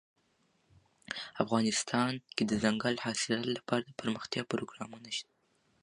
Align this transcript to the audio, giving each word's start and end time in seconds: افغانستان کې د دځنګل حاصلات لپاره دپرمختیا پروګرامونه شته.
افغانستان 1.43 2.11
کې 2.35 2.43
د 2.45 2.47
دځنګل 2.51 2.95
حاصلات 3.05 3.45
لپاره 3.57 3.83
دپرمختیا 3.85 4.43
پروګرامونه 4.51 5.09
شته. 5.17 5.33